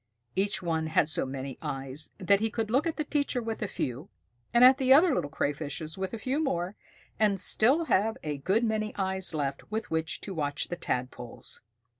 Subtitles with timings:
[0.35, 3.67] Each one had so many eyes that he could look at the teacher with a
[3.67, 4.09] few,
[4.51, 6.75] and at the other little Crayfishes with a few more,
[7.19, 11.61] and still have a good many eyes left with which to watch the Tadpoles.